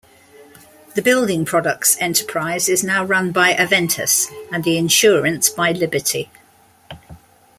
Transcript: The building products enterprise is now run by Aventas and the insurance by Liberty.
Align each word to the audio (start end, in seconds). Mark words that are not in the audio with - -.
The 0.95 1.03
building 1.03 1.45
products 1.45 1.95
enterprise 1.99 2.67
is 2.67 2.83
now 2.83 3.05
run 3.05 3.31
by 3.31 3.53
Aventas 3.53 4.31
and 4.51 4.63
the 4.63 4.75
insurance 4.75 5.47
by 5.51 5.73
Liberty. 5.73 6.31